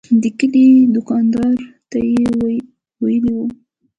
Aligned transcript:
د 0.21 0.23
کلي 0.39 0.67
دوکاندار 0.95 1.53
ته 1.89 1.99
یې 2.11 2.25
ویلي 3.03 3.31
و. 3.33 3.35